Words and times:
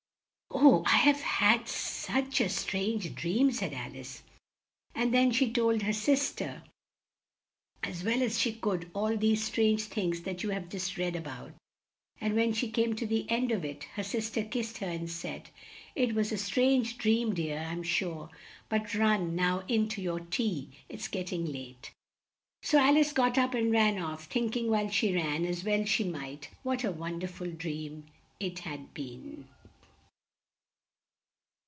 "Oh, 0.53 0.83
I've 0.85 1.21
had 1.21 1.67
such 1.67 2.41
a 2.41 2.49
strange 2.49 3.15
dream!" 3.15 3.51
said 3.53 3.73
Al 3.73 3.95
ice, 3.95 4.21
and 4.93 5.13
then 5.13 5.31
she 5.31 5.49
told 5.51 5.81
her 5.81 5.93
sis 5.93 6.33
ter 6.33 6.61
as 7.81 8.03
well 8.03 8.21
as 8.21 8.37
she 8.37 8.51
could 8.53 8.91
all 8.93 9.15
these 9.17 9.43
strange 9.43 9.83
things 9.83 10.21
that 10.23 10.43
you 10.43 10.49
have 10.49 10.69
just 10.69 10.97
read 10.97 11.15
a 11.15 11.21
bout; 11.21 11.53
and 12.19 12.35
when 12.35 12.51
she 12.53 12.69
came 12.69 12.95
to 12.97 13.07
the 13.07 13.25
end 13.29 13.51
of 13.51 13.63
it, 13.63 13.85
her 13.95 14.03
sis 14.03 14.29
ter 14.29 14.43
kissed 14.43 14.79
her 14.79 14.87
and 14.87 15.09
said: 15.09 15.49
"It 15.95 16.13
was 16.13 16.31
a 16.33 16.37
strange 16.37 16.97
dream, 16.97 17.33
dear, 17.33 17.57
I'm 17.59 17.81
sure; 17.81 18.29
but 18.69 18.93
run 18.93 19.35
now 19.35 19.63
in 19.67 19.87
to 19.89 20.01
your 20.01 20.19
tea; 20.19 20.69
it's 20.89 21.07
get 21.07 21.27
ting 21.27 21.45
late." 21.45 21.91
So 22.61 22.77
Al 22.77 22.97
ice 22.97 23.13
got 23.13 23.37
up 23.37 23.53
and 23.55 23.71
ran 23.71 23.97
off, 23.97 24.25
think 24.25 24.57
ing 24.57 24.69
while 24.69 24.89
she 24.91 25.15
ran, 25.15 25.45
as 25.45 25.63
well 25.63 25.85
she 25.85 26.03
might, 26.03 26.49
what 26.61 26.83
a 26.83 26.91
won 26.91 27.19
der 27.19 27.27
ful 27.27 27.51
dream 27.51 28.07
it 28.39 28.59
had 28.59 28.93
been. 28.93 29.47